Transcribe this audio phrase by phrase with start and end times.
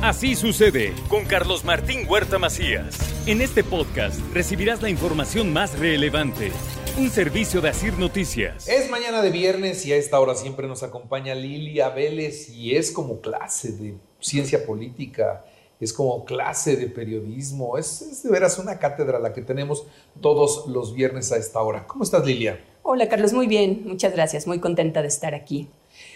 [0.00, 2.96] Así sucede con Carlos Martín Huerta Macías.
[3.26, 6.52] En este podcast recibirás la información más relevante.
[6.96, 8.68] Un servicio de Asir Noticias.
[8.68, 12.92] Es mañana de viernes y a esta hora siempre nos acompaña Lilia Vélez y es
[12.92, 15.44] como clase de ciencia política,
[15.80, 19.84] es como clase de periodismo, es, es de veras una cátedra la que tenemos
[20.20, 21.88] todos los viernes a esta hora.
[21.88, 22.64] ¿Cómo estás Lilia?
[22.84, 25.68] Hola Carlos, muy bien, muchas gracias, muy contenta de estar aquí.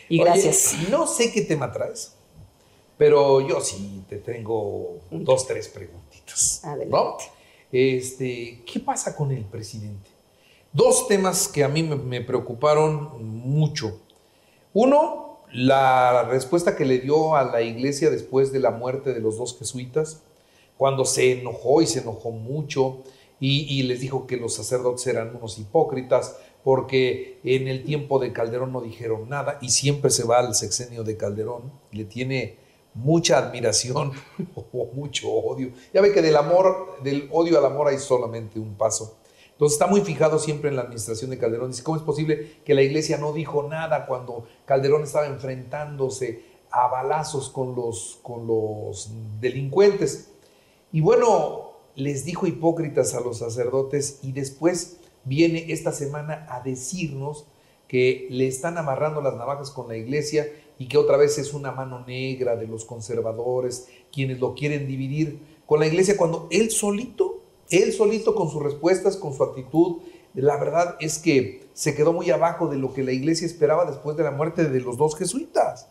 [0.09, 0.77] Y gracias.
[0.89, 2.15] no sé qué tema traes,
[3.03, 6.65] pero yo sí te tengo dos, tres preguntitas.
[6.65, 7.25] Adelante.
[7.73, 10.09] Este, ¿Qué pasa con el presidente?
[10.73, 13.99] Dos temas que a mí me, me preocuparon mucho.
[14.73, 19.37] Uno, la respuesta que le dio a la iglesia después de la muerte de los
[19.37, 20.21] dos jesuitas,
[20.77, 22.99] cuando se enojó y se enojó mucho
[23.41, 28.33] y, y les dijo que los sacerdotes eran unos hipócritas, porque en el tiempo de
[28.33, 32.63] Calderón no dijeron nada y siempre se va al sexenio de Calderón, le tiene
[32.95, 34.13] mucha admiración
[34.73, 35.73] o mucho odio.
[35.93, 39.19] Ya ve que del amor, del odio al amor hay solamente un paso.
[39.53, 41.71] Entonces está muy fijado siempre en la administración de Calderón.
[41.71, 46.89] Dice, ¿cómo es posible que la iglesia no dijo nada cuando Calderón estaba enfrentándose a
[46.89, 50.31] balazos con los, con los delincuentes?
[50.91, 57.47] Y bueno, les dijo hipócritas a los sacerdotes y después viene esta semana a decirnos
[57.87, 60.47] que le están amarrando las navajas con la iglesia
[60.83, 65.39] y que otra vez es una mano negra de los conservadores, quienes lo quieren dividir
[65.65, 67.41] con la iglesia, cuando él solito,
[67.71, 69.99] él solito con sus respuestas, con su actitud,
[70.35, 74.17] la verdad es que se quedó muy abajo de lo que la iglesia esperaba después
[74.17, 75.87] de la muerte de los dos jesuitas.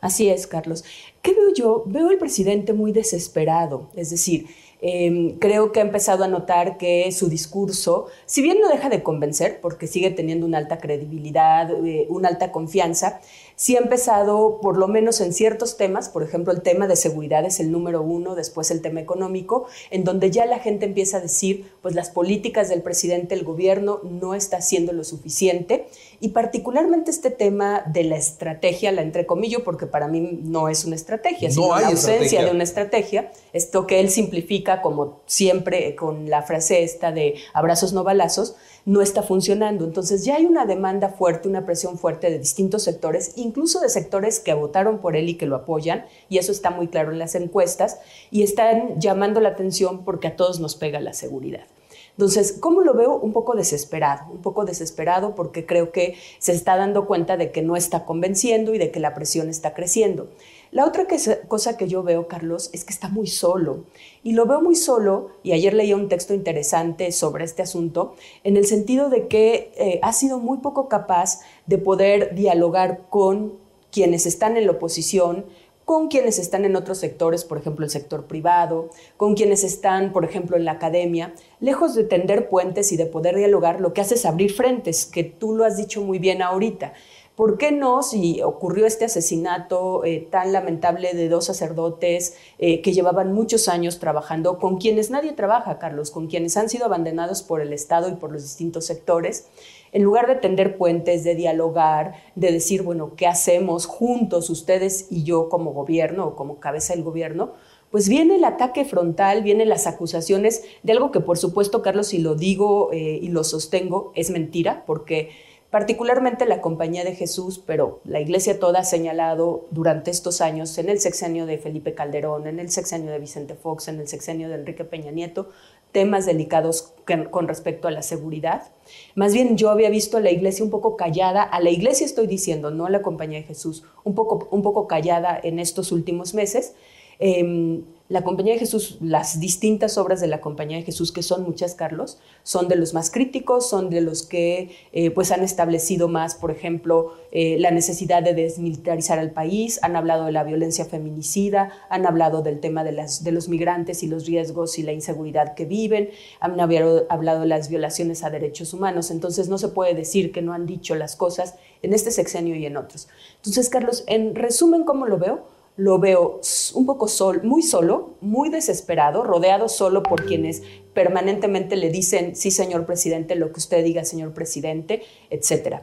[0.00, 0.84] Así es, Carlos.
[1.20, 1.82] ¿Qué veo yo?
[1.84, 4.46] Veo al presidente muy desesperado, es decir,
[4.82, 9.02] eh, creo que ha empezado a notar que su discurso, si bien no deja de
[9.02, 13.20] convencer, porque sigue teniendo una alta credibilidad, eh, una alta confianza,
[13.60, 17.44] sí ha empezado, por lo menos en ciertos temas, por ejemplo, el tema de seguridad
[17.44, 21.20] es el número uno, después el tema económico, en donde ya la gente empieza a
[21.20, 25.88] decir, pues las políticas del presidente, el gobierno no está haciendo lo suficiente,
[26.20, 30.96] y particularmente este tema de la estrategia, la entrecomillo, porque para mí no es una
[30.96, 36.40] estrategia, sino la ausencia de una estrategia, esto que él simplifica como siempre con la
[36.40, 38.56] frase esta de abrazos no balazos,
[38.86, 39.84] no está funcionando.
[39.84, 44.40] Entonces ya hay una demanda fuerte, una presión fuerte de distintos sectores, incluso de sectores
[44.40, 47.34] que votaron por él y que lo apoyan, y eso está muy claro en las
[47.34, 47.98] encuestas,
[48.30, 51.66] y están llamando la atención porque a todos nos pega la seguridad.
[52.12, 53.16] Entonces, ¿cómo lo veo?
[53.16, 57.62] Un poco desesperado, un poco desesperado porque creo que se está dando cuenta de que
[57.62, 60.28] no está convenciendo y de que la presión está creciendo.
[60.72, 61.06] La otra
[61.48, 63.86] cosa que yo veo, Carlos, es que está muy solo.
[64.22, 68.14] Y lo veo muy solo, y ayer leí un texto interesante sobre este asunto,
[68.44, 73.54] en el sentido de que eh, ha sido muy poco capaz de poder dialogar con
[73.90, 75.44] quienes están en la oposición,
[75.90, 80.24] con quienes están en otros sectores, por ejemplo el sector privado, con quienes están, por
[80.24, 84.14] ejemplo, en la academia, lejos de tender puentes y de poder dialogar, lo que hace
[84.14, 86.92] es abrir frentes, que tú lo has dicho muy bien ahorita.
[87.40, 92.92] ¿Por qué no, si ocurrió este asesinato eh, tan lamentable de dos sacerdotes eh, que
[92.92, 97.62] llevaban muchos años trabajando, con quienes nadie trabaja, Carlos, con quienes han sido abandonados por
[97.62, 99.46] el Estado y por los distintos sectores?
[99.92, 105.22] En lugar de tender puentes, de dialogar, de decir, bueno, ¿qué hacemos juntos ustedes y
[105.22, 107.52] yo como gobierno o como cabeza del gobierno?
[107.90, 112.18] pues viene el ataque frontal, vienen las acusaciones de algo que por supuesto, Carlos, si
[112.18, 115.30] lo digo eh, y lo sostengo, es mentira, porque
[115.70, 120.88] particularmente la Compañía de Jesús, pero la Iglesia toda ha señalado durante estos años, en
[120.88, 124.56] el sexenio de Felipe Calderón, en el sexenio de Vicente Fox, en el sexenio de
[124.56, 125.48] Enrique Peña Nieto,
[125.92, 126.92] temas delicados
[127.30, 128.68] con respecto a la seguridad.
[129.14, 132.26] Más bien yo había visto a la iglesia un poco callada, a la iglesia estoy
[132.26, 136.34] diciendo, no a la Compañía de Jesús, un poco, un poco callada en estos últimos
[136.34, 136.74] meses.
[137.18, 141.44] Eh, la Compañía de Jesús, las distintas obras de la Compañía de Jesús, que son
[141.44, 146.08] muchas, Carlos, son de los más críticos, son de los que eh, pues han establecido
[146.08, 150.84] más, por ejemplo, eh, la necesidad de desmilitarizar al país, han hablado de la violencia
[150.86, 154.92] feminicida, han hablado del tema de, las, de los migrantes y los riesgos y la
[154.92, 156.10] inseguridad que viven,
[156.40, 159.12] han hablado, hablado de las violaciones a derechos humanos.
[159.12, 162.66] Entonces no se puede decir que no han dicho las cosas en este sexenio y
[162.66, 163.06] en otros.
[163.36, 165.59] Entonces, Carlos, en resumen, ¿cómo lo veo?
[165.80, 166.40] Lo veo
[166.74, 170.62] un poco sol, muy solo, muy desesperado, rodeado solo por quienes
[170.92, 175.76] permanentemente le dicen, sí, señor presidente, lo que usted diga, señor presidente, etc.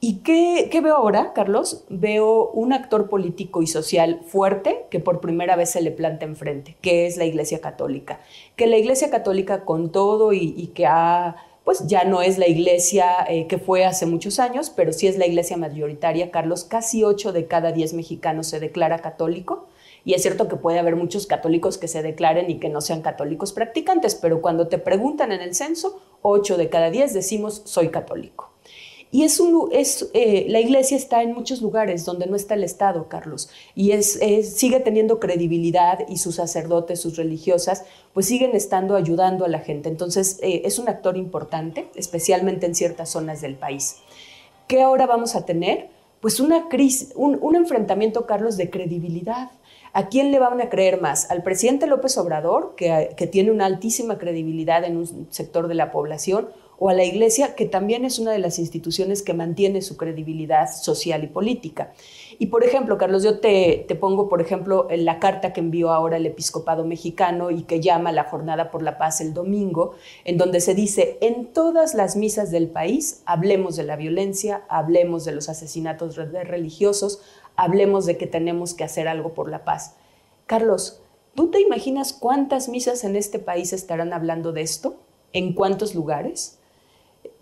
[0.00, 1.84] ¿Y qué, qué, veo ahora, Carlos?
[1.88, 6.76] Veo un actor político y social fuerte que por primera vez se le planta enfrente,
[6.80, 8.20] que es la Iglesia Católica.
[8.56, 11.36] Que la Iglesia Católica con todo y, y que ha
[11.68, 15.18] pues ya no es la iglesia eh, que fue hace muchos años, pero sí es
[15.18, 16.64] la iglesia mayoritaria, Carlos.
[16.64, 19.66] Casi 8 de cada 10 mexicanos se declara católico.
[20.02, 23.02] Y es cierto que puede haber muchos católicos que se declaren y que no sean
[23.02, 27.90] católicos practicantes, pero cuando te preguntan en el censo, 8 de cada 10 decimos soy
[27.90, 28.50] católico.
[29.10, 33.08] Y es un, eh, la iglesia está en muchos lugares donde no está el Estado,
[33.08, 34.20] Carlos, y es,
[34.54, 39.88] sigue teniendo credibilidad y sus sacerdotes, sus religiosas, pues siguen estando ayudando a la gente.
[39.88, 43.96] Entonces, eh, es un actor importante, especialmente en ciertas zonas del país.
[44.66, 45.88] ¿Qué ahora vamos a tener?
[46.20, 49.52] Pues una crisis, un, un enfrentamiento, Carlos, de credibilidad.
[49.94, 51.30] ¿A quién le van a creer más?
[51.30, 55.90] ¿Al presidente López Obrador, que, que tiene una altísima credibilidad en un sector de la
[55.90, 56.48] población,
[56.78, 60.72] o a la Iglesia, que también es una de las instituciones que mantiene su credibilidad
[60.72, 61.92] social y política.
[62.38, 66.26] Y por ejemplo, Carlos, yo te, pongo, por ejemplo, la carta que envió ahora el
[66.26, 69.94] episcopado mexicano y que llama la Jornada por la Paz el domingo,
[70.24, 75.24] en donde se dice, en todas las misas del país, hablemos de la violencia, hablemos
[75.24, 77.20] de los asesinatos religiosos,
[77.56, 79.96] hablemos de que tenemos que hacer algo por la paz.
[80.46, 81.00] Carlos,
[81.34, 84.94] ¿tú te imaginas cuántas misas en este país estarán hablando de esto?
[85.32, 86.57] ¿En cuántos lugares?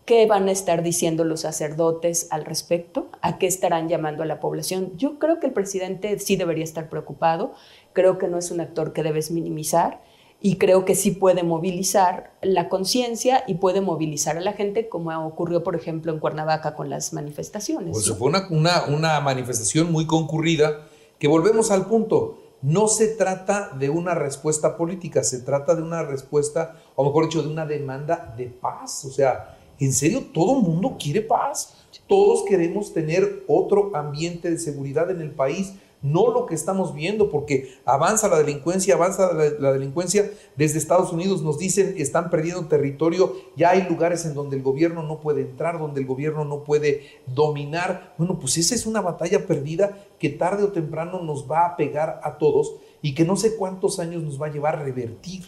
[0.07, 3.09] ¿Qué van a estar diciendo los sacerdotes al respecto?
[3.23, 4.93] ¿A qué estarán llamando a la población?
[4.97, 7.55] Yo creo que el presidente sí debería estar preocupado,
[7.93, 10.05] creo que no es un actor que debes minimizar
[10.41, 15.11] y creo que sí puede movilizar la conciencia y puede movilizar a la gente, como
[15.27, 17.91] ocurrió, por ejemplo, en Cuernavaca con las manifestaciones.
[17.91, 20.87] Pues fue una, una, una manifestación muy concurrida,
[21.19, 26.05] que volvemos al punto, no se trata de una respuesta política, se trata de una
[26.05, 30.63] respuesta, o mejor dicho, de una demanda de paz, o sea, ¿En serio todo el
[30.63, 31.75] mundo quiere paz?
[32.09, 37.31] Todos queremos tener otro ambiente de seguridad en el país, no lo que estamos viendo,
[37.31, 40.31] porque avanza la delincuencia, avanza la, delincuencia.
[40.55, 45.03] Desde Estados Unidos nos dicen están perdiendo territorio, ya hay lugares en donde el gobierno
[45.03, 48.15] no puede entrar, donde el gobierno no puede dominar.
[48.19, 52.21] Bueno, pues esa es una batalla perdida que tarde o temprano nos va a pegar
[52.23, 55.45] a todos y que no sé cuántos años nos va a llevar a revertir.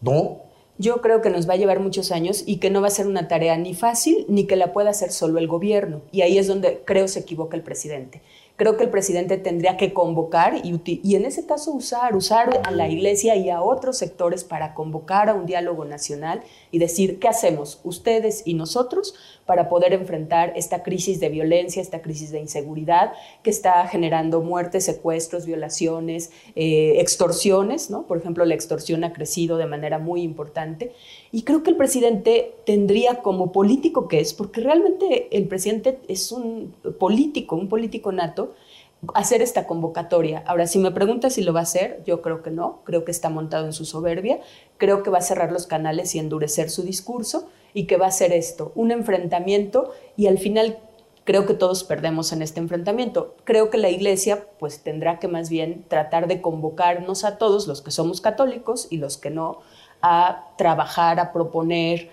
[0.00, 0.47] ¿No?
[0.78, 3.06] Yo creo que nos va a llevar muchos años y que no va a ser
[3.06, 6.02] una tarea ni fácil ni que la pueda hacer solo el gobierno.
[6.12, 8.22] Y ahí es donde creo se equivoca el presidente
[8.58, 12.72] creo que el presidente tendría que convocar y, y, en ese caso usar, usar a
[12.72, 17.28] la iglesia y a otros sectores para convocar a un diálogo nacional y decir, ¿qué
[17.28, 19.14] hacemos ustedes y nosotros
[19.46, 23.12] para poder enfrentar esta crisis de violencia, esta crisis de inseguridad
[23.42, 28.02] que está generando muertes, secuestros, violaciones, eh, extorsiones, ¿no?
[28.02, 30.92] Por ejemplo, la extorsión ha crecido de manera muy importante
[31.30, 36.32] y creo que el presidente tendría como político que es, porque realmente el presidente es
[36.32, 38.47] un político, un político nato,
[39.14, 40.42] hacer esta convocatoria.
[40.46, 43.10] Ahora, si me preguntas si lo va a hacer, yo creo que no, creo que
[43.10, 44.40] está montado en su soberbia,
[44.76, 48.10] creo que va a cerrar los canales y endurecer su discurso y que va a
[48.10, 50.78] ser esto, un enfrentamiento y al final
[51.24, 53.36] creo que todos perdemos en este enfrentamiento.
[53.44, 57.82] Creo que la iglesia pues tendrá que más bien tratar de convocarnos a todos los
[57.82, 59.58] que somos católicos y los que no
[60.00, 62.10] a trabajar, a proponer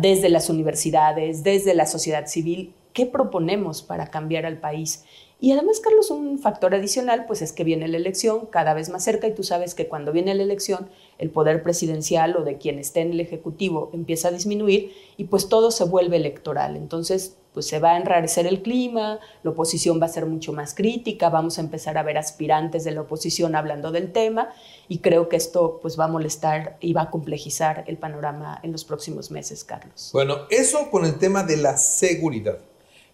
[0.00, 5.04] desde las universidades, desde la sociedad civil, qué proponemos para cambiar al país.
[5.42, 9.02] Y además, Carlos, un factor adicional, pues es que viene la elección cada vez más
[9.02, 12.78] cerca y tú sabes que cuando viene la elección, el poder presidencial o de quien
[12.78, 16.76] esté en el Ejecutivo empieza a disminuir y pues todo se vuelve electoral.
[16.76, 20.74] Entonces, pues se va a enrarecer el clima, la oposición va a ser mucho más
[20.74, 24.50] crítica, vamos a empezar a ver aspirantes de la oposición hablando del tema
[24.88, 28.72] y creo que esto pues va a molestar y va a complejizar el panorama en
[28.72, 30.10] los próximos meses, Carlos.
[30.12, 32.58] Bueno, eso con el tema de la seguridad.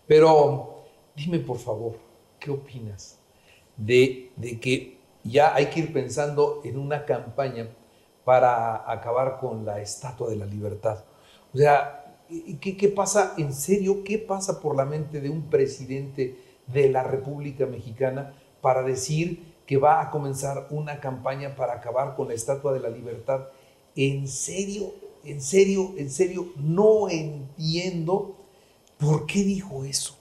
[0.07, 0.85] Pero
[1.17, 2.06] dime por favor,
[2.39, 3.19] ¿qué opinas
[3.77, 7.69] de, de que ya hay que ir pensando en una campaña
[8.25, 11.05] para acabar con la estatua de la libertad?
[11.53, 12.03] O sea,
[12.61, 14.03] ¿Qué, ¿Qué, pasa en serio?
[14.03, 19.77] ¿Qué pasa por la mente de un presidente de la República Mexicana para decir que
[19.77, 23.47] va a comenzar una campaña para acabar con la Estatua de la Libertad?
[23.95, 24.93] ¿En serio?
[25.25, 25.95] ¿En serio?
[25.97, 26.49] ¿En serio?
[26.57, 28.37] No entiendo
[28.99, 30.17] por qué dijo eso.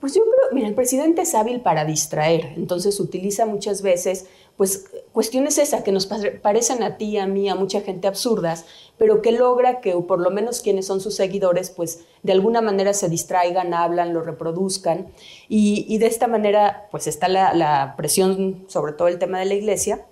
[0.00, 4.26] Pues yo creo, mira, el presidente es hábil para distraer, entonces utiliza muchas veces
[4.58, 8.66] pues cuestiones esas que nos parecen a ti, a mí, a mucha gente absurdas,
[8.98, 12.92] pero que logra que por lo menos quienes son sus seguidores, pues de alguna manera
[12.92, 15.06] se distraigan, hablan, lo reproduzcan.
[15.48, 20.04] Y, de esta manera, pues está la, presión sobre todo el tema de la iglesia.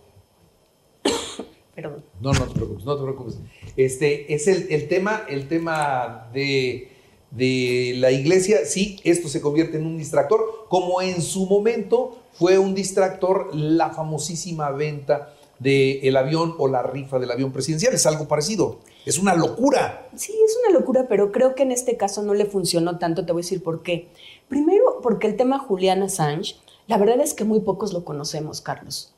[1.75, 2.05] Perdón.
[2.21, 3.39] No, no te preocupes, no te preocupes.
[3.77, 6.93] Este es el, tema, el tema de,
[7.31, 8.65] de la iglesia.
[8.65, 13.91] Sí, esto se convierte en un distractor, como en su momento fue un distractor la
[13.91, 17.95] famosísima venta del avión o la rifa del avión presidencial.
[17.95, 18.79] Es algo parecido.
[19.07, 20.09] Es una locura.
[20.17, 23.25] Sí, es una locura, pero creo que en este caso no le funcionó tanto.
[23.25, 24.09] Te voy a decir por qué.
[24.49, 26.57] Primero, porque el tema Julián Assange,
[26.89, 29.15] la verdad es que muy pocos lo conocemos, Carlos.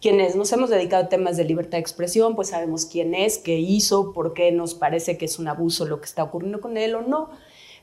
[0.00, 3.58] Quienes nos hemos dedicado a temas de libertad de expresión, pues sabemos quién es, qué
[3.58, 6.94] hizo, por qué nos parece que es un abuso lo que está ocurriendo con él
[6.94, 7.30] o no.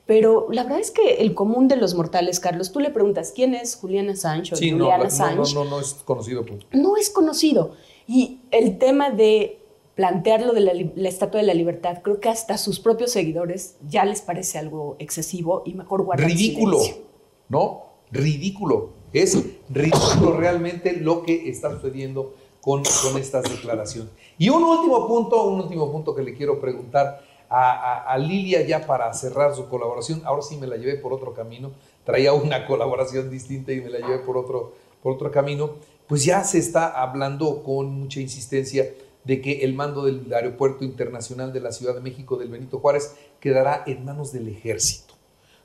[0.09, 3.53] Pero la verdad es que el común de los mortales, Carlos, tú le preguntas quién
[3.53, 5.35] es Julián Assange o sí, Julián no.
[5.35, 6.43] No, no, no es conocido.
[6.43, 6.65] Pues.
[6.71, 7.75] No es conocido.
[8.07, 9.59] Y el tema de
[9.93, 14.23] plantearlo de la, Estatua de la Libertad, creo que hasta sus propios seguidores ya les
[14.23, 17.03] parece algo excesivo y mejor guardar Ridículo, silencio.
[17.49, 17.83] ¿no?
[18.11, 18.89] Ridículo.
[19.13, 19.37] Es
[19.69, 24.11] ridículo realmente lo que está sucediendo con, con estas declaraciones.
[24.39, 29.13] Y un último punto, un último punto que le quiero preguntar a, Lilia ya para
[29.13, 30.21] cerrar su colaboración.
[30.25, 31.71] Ahora sí me la llevé por otro camino.
[32.03, 35.75] Traía una colaboración distinta y me la llevé por otro, por otro camino.
[36.07, 41.53] Pues ya se está hablando con mucha insistencia de que el mando del Aeropuerto Internacional
[41.53, 45.13] de la Ciudad de México del Benito Juárez quedará en manos del ejército.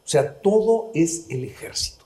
[0.04, 2.04] O sea, todo es el ejército.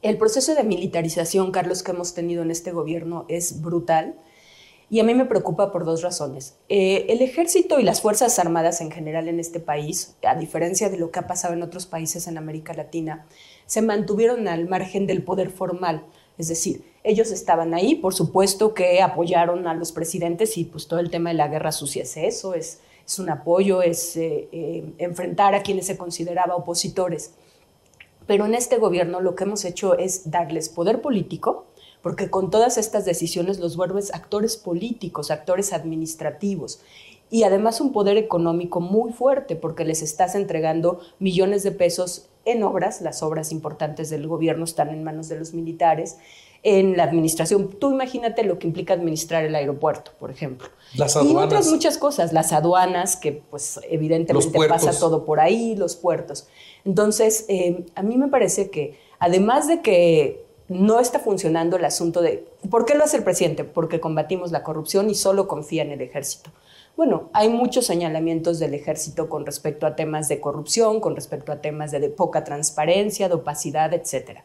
[0.00, 4.14] El proceso de militarización, Carlos, que hemos tenido en este gobierno es brutal
[4.90, 6.56] y a mí me preocupa por dos razones.
[6.68, 10.98] Eh, el ejército y las Fuerzas Armadas en general en este país, a diferencia de
[10.98, 13.26] lo que ha pasado en otros países en América Latina,
[13.66, 16.04] se mantuvieron al margen del poder formal.
[16.36, 21.00] Es decir, ellos estaban ahí, por supuesto que apoyaron a los presidentes y pues todo
[21.00, 22.80] el tema de la guerra sucia es eso, es,
[23.18, 27.32] un apoyo, es eh, eh, enfrentar a quienes se consideraba opositores.
[28.26, 31.66] Pero en este gobierno lo que hemos hecho es darles poder político,
[32.04, 36.82] porque con todas estas decisiones los vuelves actores políticos, actores administrativos
[37.30, 42.62] y además un poder económico muy fuerte porque les estás entregando millones de pesos en
[42.62, 46.18] obras, las obras importantes del gobierno están en manos de los militares,
[46.62, 47.70] en la administración.
[47.70, 50.68] Tú imagínate lo que implica administrar el aeropuerto, por ejemplo.
[50.96, 51.42] Las aduanas.
[51.42, 56.48] Y otras muchas cosas, las aduanas, que pues evidentemente pasa todo por ahí, los puertos.
[56.84, 62.22] Entonces, eh, a mí me parece que además de que no está funcionando el asunto
[62.22, 63.64] de ¿por qué lo hace el presidente?
[63.64, 66.50] Porque combatimos la corrupción y solo confía en el ejército.
[66.96, 71.60] Bueno, hay muchos señalamientos del ejército con respecto a temas de corrupción, con respecto a
[71.60, 74.42] temas de, poca transparencia, de opacidad, etc.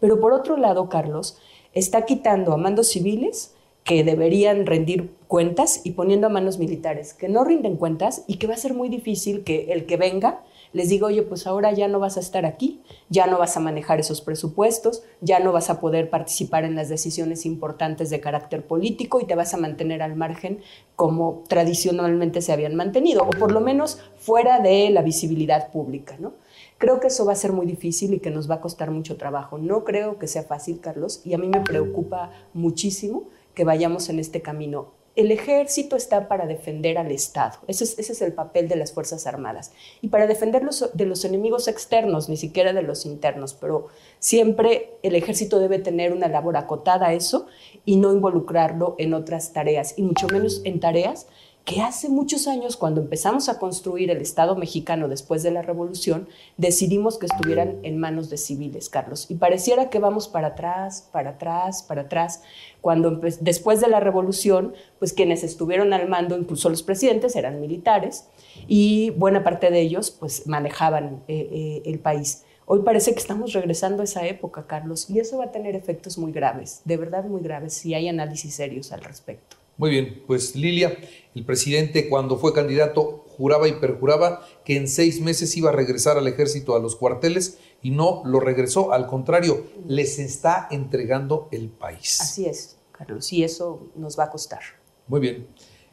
[0.00, 1.38] Pero por otro lado, Carlos,
[1.74, 7.28] está quitando a mandos civiles que deberían rendir cuentas y poniendo a manos militares que
[7.28, 10.88] no rinden cuentas y que va a ser muy difícil que el que venga les
[10.88, 14.00] digo, oye, pues ahora ya no vas a estar aquí, ya no vas a manejar
[14.00, 19.20] esos presupuestos, ya no vas a poder participar en las decisiones importantes de carácter político
[19.20, 20.60] y te vas a mantener al margen
[20.96, 26.32] como tradicionalmente se habían mantenido, o por lo menos fuera de la visibilidad pública, ¿no?
[26.78, 29.16] Creo que eso va a ser muy difícil y que nos va a costar mucho
[29.16, 29.56] trabajo.
[29.56, 34.18] No creo que sea fácil, Carlos, y a mí me preocupa muchísimo que vayamos en
[34.18, 37.58] este camino el ejército está para defender al Estado.
[37.66, 39.72] Ese es, el papel de las Fuerzas Armadas.
[40.00, 43.52] Y para defenderlos de los enemigos externos, ni siquiera de los internos.
[43.52, 43.88] Pero
[44.18, 47.46] siempre el ejército debe tener una labor acotada a eso
[47.84, 51.26] y no involucrarlo en otras tareas, y mucho menos en tareas
[51.64, 56.28] que hace muchos años, cuando empezamos a construir el Estado mexicano después de la Revolución,
[56.56, 59.26] decidimos que estuvieran en manos de civiles, Carlos.
[59.30, 62.42] Y pareciera que vamos para atrás, para atrás, para atrás.
[62.80, 68.26] Cuando después de la Revolución, pues quienes estuvieron al mando, incluso los presidentes, eran militares
[68.66, 72.42] y buena parte de ellos pues manejaban eh, eh, el país.
[72.66, 76.18] Hoy parece que estamos regresando a esa época, Carlos, y eso va a tener efectos
[76.18, 79.61] muy graves, de verdad muy graves, si hay análisis serios al respecto.
[79.76, 80.96] Muy bien, pues Lilia,
[81.34, 86.18] el presidente cuando fue candidato juraba y perjuraba que en seis meses iba a regresar
[86.18, 91.68] al ejército a los cuarteles y no lo regresó, al contrario, les está entregando el
[91.68, 92.20] país.
[92.20, 94.60] Así es, Carlos, y eso nos va a costar.
[95.08, 95.48] Muy bien.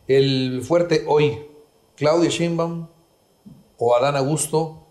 [0.07, 1.45] El fuerte hoy,
[1.95, 2.87] Claudia Sheinbaum
[3.77, 4.85] o Adán Augusto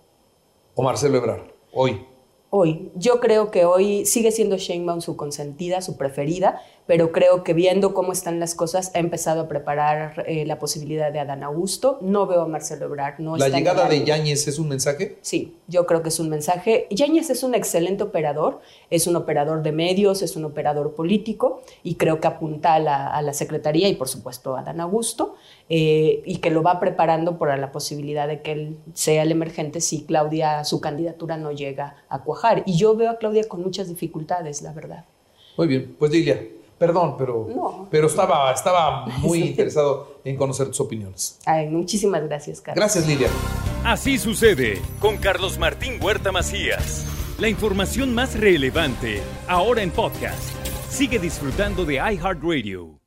[0.74, 2.04] o Marcelo Ebrard, hoy.
[2.50, 7.52] Hoy, yo creo que hoy sigue siendo Sheinbaum su consentida, su preferida, pero creo que
[7.52, 11.98] viendo cómo están las cosas, ha empezado a preparar eh, la posibilidad de Adán Augusto.
[12.00, 13.18] No veo a Marcelo Ebrard.
[13.18, 15.18] No ¿La llegada de Yáñez es un mensaje?
[15.20, 16.86] Sí, yo creo que es un mensaje.
[16.90, 21.96] Yáñez es un excelente operador, es un operador de medios, es un operador político y
[21.96, 25.36] creo que apunta a la, Secretaría y por supuesto a Adán Augusto
[25.68, 29.82] eh, y que lo va preparando para la posibilidad de que él sea el emergente
[29.82, 32.37] si Claudia, su candidatura no llega a cuajar.
[32.66, 35.04] Y yo veo a Claudia con muchas dificultades, la verdad.
[35.56, 36.40] Muy bien, pues Lilia,
[36.78, 41.38] Perdón, pero, pero estaba, estaba muy interesado en conocer tus opiniones.
[41.44, 42.80] Ay, muchísimas gracias, Carlos.
[42.80, 43.28] Gracias, Lidia.
[43.84, 47.04] Así sucede con Carlos Martín Huerta Macías.
[47.38, 50.54] La información más relevante, ahora en podcast.
[50.88, 52.97] Sigue disfrutando de iHeartRadio.